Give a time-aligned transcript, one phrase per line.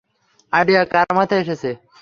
[0.53, 1.69] Idea কার মাথায় এসেছে?